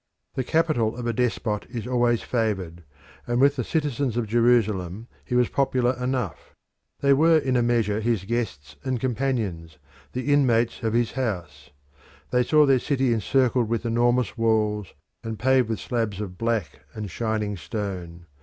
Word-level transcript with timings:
The 0.33 0.43
capital 0.43 0.97
of 0.97 1.05
a 1.05 1.13
despot 1.13 1.67
is 1.69 1.85
always 1.85 2.23
favoured, 2.23 2.83
and 3.27 3.39
with 3.39 3.55
the 3.55 3.63
citizens 3.63 4.17
of 4.17 4.25
Jerusalem 4.25 5.05
he 5.23 5.35
was 5.35 5.47
popular 5.49 5.93
enough. 6.03 6.55
They 7.01 7.13
were 7.13 7.37
in 7.37 7.55
a 7.55 7.61
measure 7.61 7.99
his 7.99 8.23
guests 8.25 8.77
and 8.83 8.99
companions, 8.99 9.77
the 10.13 10.33
inmates 10.33 10.81
of 10.81 10.93
his 10.93 11.11
house. 11.11 11.69
They 12.31 12.41
saw 12.41 12.65
their 12.65 12.79
city 12.79 13.13
encircled 13.13 13.69
with 13.69 13.85
enormous 13.85 14.35
walls, 14.39 14.95
and 15.23 15.37
paved 15.37 15.69
with 15.69 15.79
slabs 15.79 16.19
of 16.19 16.35
black 16.35 16.79
and 16.95 17.11
shining 17.11 17.55
stone. 17.55 18.25